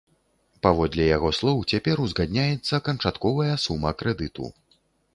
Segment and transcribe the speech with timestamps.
[0.67, 4.55] Паводле яго слоў, цяпер узгадняецца канчатковая сума крэдыту.